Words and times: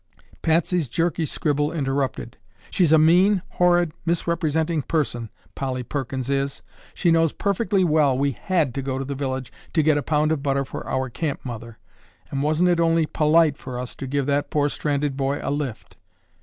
Patsy's 0.41 0.89
jerky 0.89 1.27
scribble 1.27 1.71
interrupted. 1.71 2.35
"She's 2.71 2.91
a 2.91 2.97
mean, 2.97 3.43
horrid, 3.49 3.91
misrepresenting 4.03 4.81
person, 4.81 5.29
Polly 5.53 5.83
Perkins 5.83 6.27
is! 6.27 6.63
She 6.95 7.11
knows 7.11 7.33
perfectly 7.33 7.83
well 7.83 8.17
we 8.17 8.31
had 8.31 8.73
to 8.73 8.81
go 8.81 8.97
to 8.97 9.05
the 9.05 9.13
village 9.13 9.53
to 9.73 9.83
get 9.83 9.99
a 9.99 10.01
pound 10.01 10.31
of 10.31 10.41
butter 10.41 10.65
for 10.65 10.87
our 10.89 11.11
camp 11.11 11.45
mother, 11.45 11.77
and 12.31 12.41
wasn't 12.41 12.69
it 12.71 12.79
only 12.79 13.05
polite 13.05 13.57
for 13.57 13.77
us 13.77 13.95
to 13.97 14.07
give 14.07 14.25
that 14.25 14.49
poor 14.49 14.69
stranded 14.69 15.15
boy 15.15 15.39
a 15.39 15.51
lift? 15.51 15.97